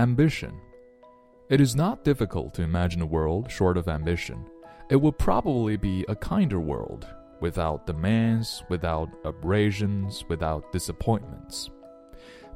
ambition. 0.00 0.58
It 1.50 1.60
is 1.60 1.76
not 1.76 2.04
difficult 2.04 2.54
to 2.54 2.62
imagine 2.62 3.02
a 3.02 3.06
world 3.06 3.50
short 3.50 3.76
of 3.76 3.86
ambition. 3.86 4.46
It 4.88 4.96
will 4.96 5.12
probably 5.12 5.76
be 5.76 6.06
a 6.08 6.16
kinder 6.16 6.58
world, 6.58 7.06
without 7.40 7.86
demands, 7.86 8.64
without 8.70 9.10
abrasions, 9.24 10.24
without 10.26 10.72
disappointments. 10.72 11.68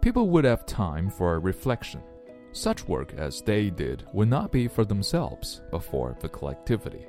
People 0.01 0.31
would 0.31 0.47
have 0.47 0.65
time 0.65 1.11
for 1.11 1.39
reflection. 1.39 2.01
Such 2.53 2.89
work 2.89 3.13
as 3.19 3.43
they 3.43 3.69
did 3.69 4.07
would 4.15 4.29
not 4.29 4.51
be 4.51 4.67
for 4.67 4.87
themselves, 4.87 5.61
but 5.71 5.85
for 5.85 6.17
the 6.21 6.31
collectivity. 6.31 7.07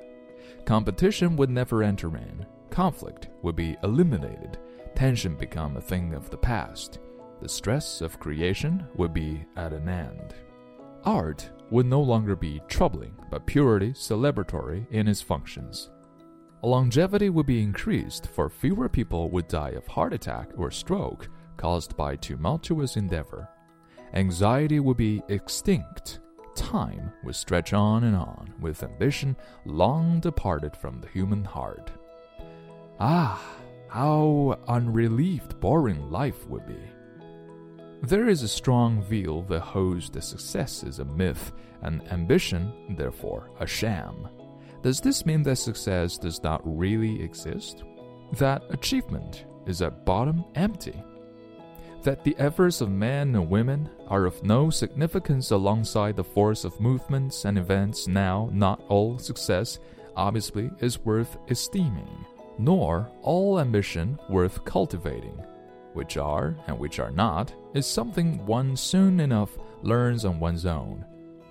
Competition 0.66 1.34
would 1.36 1.48
never 1.48 1.82
enter 1.82 2.14
in, 2.14 2.44
conflict 2.68 3.28
would 3.40 3.56
be 3.56 3.78
eliminated, 3.82 4.58
tension 4.94 5.34
become 5.34 5.78
a 5.78 5.80
thing 5.80 6.12
of 6.12 6.28
the 6.28 6.36
past, 6.36 6.98
the 7.40 7.48
stress 7.48 8.00
of 8.00 8.20
creation 8.20 8.86
would 8.96 9.12
be 9.12 9.44
at 9.56 9.72
an 9.72 9.88
end. 9.88 10.34
Art 11.04 11.50
would 11.70 11.86
no 11.86 12.00
longer 12.00 12.34
be 12.34 12.60
troubling, 12.68 13.14
but 13.30 13.46
purely 13.46 13.90
celebratory 13.92 14.86
in 14.90 15.08
its 15.08 15.22
functions. 15.22 15.90
Longevity 16.62 17.30
would 17.30 17.46
be 17.46 17.62
increased, 17.62 18.26
for 18.28 18.48
fewer 18.48 18.88
people 18.88 19.30
would 19.30 19.46
die 19.46 19.70
of 19.70 19.86
heart 19.86 20.12
attack 20.12 20.50
or 20.56 20.70
stroke 20.70 21.28
caused 21.56 21.96
by 21.96 22.16
tumultuous 22.16 22.96
endeavor. 22.96 23.48
Anxiety 24.14 24.80
would 24.80 24.96
be 24.96 25.22
extinct. 25.28 26.20
Time 26.54 27.12
would 27.22 27.36
stretch 27.36 27.72
on 27.72 28.04
and 28.04 28.16
on, 28.16 28.52
with 28.60 28.82
ambition 28.82 29.36
long 29.64 30.20
departed 30.20 30.76
from 30.76 31.00
the 31.00 31.08
human 31.08 31.44
heart. 31.44 31.90
Ah, 32.98 33.40
how 33.88 34.58
unrelieved 34.66 35.60
boring 35.60 36.10
life 36.10 36.46
would 36.48 36.66
be! 36.66 36.80
There 38.06 38.28
is 38.28 38.44
a 38.44 38.48
strong 38.48 39.02
view 39.02 39.44
that 39.48 39.60
holds 39.60 40.10
that 40.10 40.22
success 40.22 40.84
is 40.84 41.00
a 41.00 41.04
myth 41.04 41.50
and 41.82 42.06
ambition, 42.12 42.94
therefore, 42.96 43.50
a 43.58 43.66
sham. 43.66 44.28
Does 44.82 45.00
this 45.00 45.26
mean 45.26 45.42
that 45.42 45.56
success 45.56 46.16
does 46.16 46.40
not 46.40 46.60
really 46.64 47.20
exist? 47.20 47.82
That 48.38 48.62
achievement 48.70 49.46
is 49.66 49.82
at 49.82 50.04
bottom 50.04 50.44
empty? 50.54 51.02
that 52.02 52.22
the 52.22 52.36
efforts 52.38 52.80
of 52.80 52.88
men 52.88 53.34
and 53.34 53.50
women 53.50 53.90
are 54.06 54.26
of 54.26 54.40
no 54.44 54.70
significance 54.70 55.50
alongside 55.50 56.14
the 56.14 56.22
force 56.22 56.64
of 56.64 56.78
movements 56.78 57.44
and 57.44 57.58
events 57.58 58.06
now 58.06 58.48
not 58.52 58.80
all 58.88 59.18
success 59.18 59.80
obviously 60.14 60.70
is 60.78 61.00
worth 61.00 61.36
esteeming, 61.48 62.24
nor 62.58 63.10
all 63.22 63.58
ambition 63.58 64.16
worth 64.28 64.64
cultivating. 64.64 65.36
Which 65.96 66.18
are 66.18 66.54
and 66.66 66.78
which 66.78 66.98
are 67.00 67.10
not 67.10 67.54
is 67.72 67.86
something 67.86 68.44
one 68.44 68.76
soon 68.76 69.18
enough 69.18 69.56
learns 69.82 70.26
on 70.26 70.38
one's 70.38 70.66
own. 70.66 71.06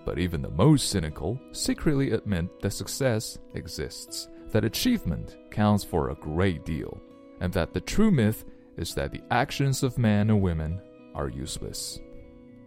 But 0.05 0.19
even 0.19 0.43
the 0.43 0.51
most 0.51 0.89
cynical 0.89 1.39
secretly 1.51 2.11
admit 2.11 2.61
that 2.61 2.69
success 2.69 3.39
exists, 3.55 4.29
that 4.51 4.63
achievement 4.63 5.35
counts 5.49 5.83
for 5.83 6.09
a 6.09 6.15
great 6.15 6.63
deal, 6.63 7.01
and 7.41 7.51
that 7.53 7.73
the 7.73 7.81
true 7.81 8.11
myth 8.11 8.45
is 8.77 8.93
that 8.93 9.11
the 9.11 9.23
actions 9.31 9.81
of 9.81 9.97
men 9.97 10.29
and 10.29 10.43
women 10.43 10.79
are 11.15 11.27
useless. 11.27 11.99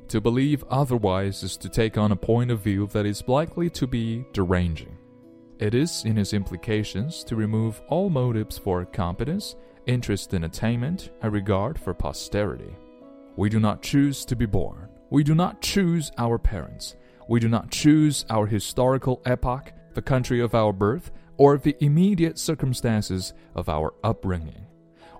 To 0.08 0.20
believe 0.20 0.64
otherwise 0.68 1.44
is 1.44 1.56
to 1.58 1.68
take 1.68 1.96
on 1.96 2.10
a 2.10 2.16
point 2.16 2.50
of 2.50 2.58
view 2.58 2.88
that 2.88 3.06
is 3.06 3.22
likely 3.28 3.70
to 3.70 3.86
be 3.86 4.26
deranging. 4.32 4.97
It 5.58 5.74
is, 5.74 6.04
in 6.04 6.18
its 6.18 6.32
implications, 6.32 7.24
to 7.24 7.34
remove 7.34 7.82
all 7.88 8.10
motives 8.10 8.56
for 8.56 8.84
competence, 8.84 9.56
interest 9.86 10.32
in 10.32 10.44
attainment, 10.44 11.10
and 11.20 11.32
regard 11.32 11.78
for 11.78 11.92
posterity. 11.94 12.76
We 13.36 13.48
do 13.48 13.58
not 13.58 13.82
choose 13.82 14.24
to 14.26 14.36
be 14.36 14.46
born. 14.46 14.88
We 15.10 15.24
do 15.24 15.34
not 15.34 15.60
choose 15.60 16.12
our 16.16 16.38
parents. 16.38 16.94
We 17.28 17.40
do 17.40 17.48
not 17.48 17.70
choose 17.70 18.24
our 18.30 18.46
historical 18.46 19.20
epoch, 19.24 19.72
the 19.94 20.02
country 20.02 20.40
of 20.40 20.54
our 20.54 20.72
birth, 20.72 21.10
or 21.36 21.58
the 21.58 21.76
immediate 21.80 22.38
circumstances 22.38 23.32
of 23.54 23.68
our 23.68 23.94
upbringing. 24.04 24.66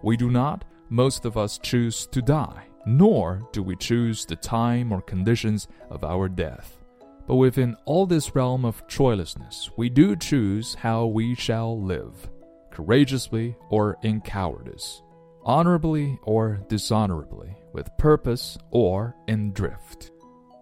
We 0.03 0.17
do 0.17 0.31
not 0.31 0.65
most 0.89 1.25
of 1.25 1.37
us 1.37 1.59
choose 1.59 2.07
to 2.07 2.23
die, 2.23 2.65
nor 2.87 3.41
do 3.53 3.63
we 3.63 3.77
choose 3.77 4.25
the 4.25 4.37
time 4.37 4.93
or 4.93 5.03
conditions 5.03 5.69
of 5.91 6.05
our 6.05 6.29
death. 6.29 6.79
But 7.29 7.37
within 7.37 7.77
all 7.85 8.07
this 8.07 8.35
realm 8.35 8.65
of 8.65 8.89
choicelessness, 8.89 9.71
we 9.77 9.91
do 9.91 10.17
choose 10.17 10.75
how 10.75 11.07
we 11.07 11.35
shall 11.35 11.81
live 11.81 12.31
courageously 12.71 13.55
or 13.69 13.99
in 14.03 14.23
cowardice, 14.23 15.03
honorably 15.45 16.19
or 16.23 16.61
dishonorably, 16.69 17.55
with 17.75 17.95
purpose 17.99 18.57
or 18.71 19.15
in 19.27 19.53
drift. 19.53 20.11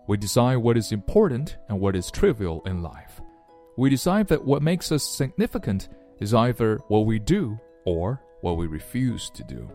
We 0.08 0.16
decide 0.16 0.56
what 0.56 0.76
is 0.76 0.90
important 0.90 1.56
and 1.68 1.78
what 1.78 1.94
is 1.94 2.10
trivial 2.10 2.62
in 2.66 2.82
life. 2.82 3.20
We 3.76 3.88
decide 3.88 4.26
that 4.28 4.44
what 4.44 4.62
makes 4.62 4.90
us 4.90 5.04
significant 5.04 5.88
is 6.18 6.34
either 6.34 6.80
what 6.88 7.06
we 7.06 7.20
do 7.20 7.60
or 7.84 8.20
what 8.40 8.56
we 8.56 8.66
refuse 8.66 9.30
to 9.30 9.44
do. 9.44 9.70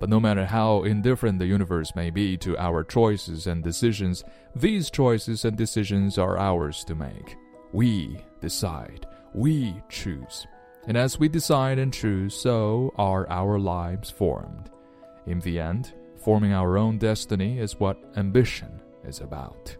But 0.00 0.08
no 0.08 0.18
matter 0.18 0.46
how 0.46 0.82
indifferent 0.82 1.38
the 1.38 1.46
universe 1.46 1.94
may 1.94 2.10
be 2.10 2.36
to 2.38 2.56
our 2.56 2.82
choices 2.82 3.46
and 3.46 3.62
decisions, 3.62 4.24
these 4.56 4.90
choices 4.90 5.44
and 5.44 5.56
decisions 5.56 6.16
are 6.18 6.38
ours 6.38 6.82
to 6.84 6.94
make. 6.94 7.36
We 7.72 8.16
decide, 8.40 9.06
we 9.34 9.80
choose. 9.90 10.46
And 10.88 10.96
as 10.96 11.20
we 11.20 11.28
decide 11.28 11.78
and 11.78 11.92
choose, 11.92 12.34
so 12.34 12.92
are 12.96 13.28
our 13.28 13.58
lives 13.58 14.10
formed. 14.10 14.70
In 15.26 15.38
the 15.40 15.60
end, 15.60 15.92
forming 16.16 16.52
our 16.52 16.78
own 16.78 16.96
destiny 16.96 17.58
is 17.58 17.78
what 17.78 18.02
ambition 18.16 18.80
is 19.04 19.20
about. 19.20 19.76